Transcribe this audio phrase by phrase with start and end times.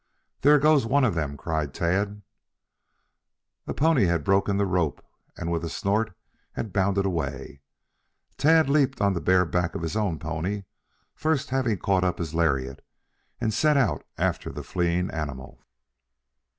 [0.41, 2.23] "There goes one of them!" cried Tad.
[3.67, 5.05] A pony had broken the rope
[5.37, 6.17] and with a snort,
[6.53, 7.61] had bounded away.
[8.35, 10.63] Tad, leaped on the bare back of his own pony,
[11.13, 12.83] first having caught up his lariat,
[13.39, 15.61] and set out after the fleeing animal.